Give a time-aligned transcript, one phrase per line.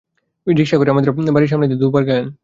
[0.47, 2.27] রিকশা করে আমাদের বাড়ির সামনে দিয়ে দু বার গেলেন।